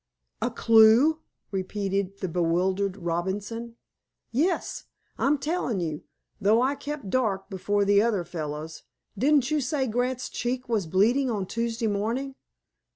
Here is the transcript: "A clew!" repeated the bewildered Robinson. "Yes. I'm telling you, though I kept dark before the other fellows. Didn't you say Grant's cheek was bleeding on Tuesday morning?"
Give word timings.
"A 0.41 0.49
clew!" 0.49 1.19
repeated 1.51 2.21
the 2.21 2.27
bewildered 2.27 2.97
Robinson. 2.97 3.75
"Yes. 4.31 4.85
I'm 5.19 5.37
telling 5.37 5.79
you, 5.79 6.03
though 6.39 6.59
I 6.59 6.73
kept 6.73 7.11
dark 7.11 7.51
before 7.51 7.85
the 7.85 8.01
other 8.01 8.23
fellows. 8.25 8.81
Didn't 9.15 9.51
you 9.51 9.61
say 9.61 9.85
Grant's 9.85 10.29
cheek 10.29 10.67
was 10.67 10.87
bleeding 10.87 11.29
on 11.29 11.45
Tuesday 11.45 11.85
morning?" 11.85 12.33